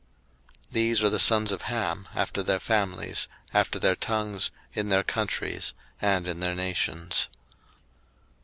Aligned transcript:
01:010:020 0.69 0.71
These 0.71 1.03
are 1.03 1.09
the 1.11 1.19
sons 1.19 1.51
of 1.51 1.61
Ham, 1.61 2.09
after 2.15 2.41
their 2.41 2.59
families, 2.59 3.27
after 3.53 3.77
their 3.77 3.95
tongues, 3.95 4.49
in 4.73 4.89
their 4.89 5.03
countries, 5.03 5.73
and 6.01 6.27
in 6.27 6.39
their 6.39 6.55
nations. 6.55 7.27